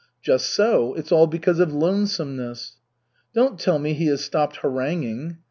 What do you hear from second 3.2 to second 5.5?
"Don't tell me he has stopped haranguing?"